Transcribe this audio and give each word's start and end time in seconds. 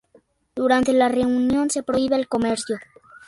Durante 0.55 0.93
la 0.93 1.09
reunión 1.09 1.69
se 1.69 1.83
prohíbe 1.83 2.15
el 2.15 2.27
comercio. 2.27 2.79